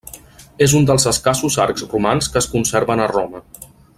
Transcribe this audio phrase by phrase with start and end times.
[0.67, 3.45] És un dels escassos arcs romans que es conserven a Roma.